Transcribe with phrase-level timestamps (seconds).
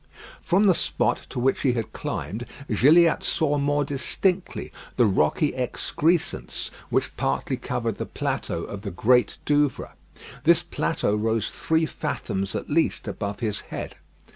[0.41, 6.71] From the spot to which he had climbed, Gilliatt saw more distinctly the rocky excrescence
[6.89, 9.91] which partly covered the plateau of the Great Douvre.
[10.43, 13.95] This plateau rose three fathoms at least above his head.